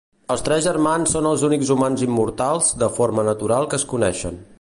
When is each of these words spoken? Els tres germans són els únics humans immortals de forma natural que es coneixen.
Els 0.35 0.43
tres 0.45 0.61
germans 0.67 1.11
són 1.15 1.27
els 1.31 1.43
únics 1.49 1.69
humans 1.75 2.05
immortals 2.07 2.71
de 2.85 2.89
forma 2.99 3.27
natural 3.29 3.69
que 3.75 3.79
es 3.83 3.87
coneixen. 3.93 4.43